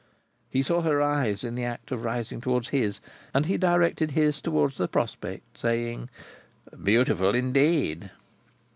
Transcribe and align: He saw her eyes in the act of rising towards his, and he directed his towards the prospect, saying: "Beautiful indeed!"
He 0.49 0.63
saw 0.63 0.81
her 0.81 0.99
eyes 0.99 1.43
in 1.43 1.53
the 1.53 1.63
act 1.63 1.91
of 1.91 2.03
rising 2.03 2.41
towards 2.41 2.69
his, 2.69 2.99
and 3.35 3.45
he 3.45 3.55
directed 3.55 4.09
his 4.09 4.41
towards 4.41 4.77
the 4.77 4.87
prospect, 4.87 5.59
saying: 5.59 6.09
"Beautiful 6.81 7.35
indeed!" 7.35 8.09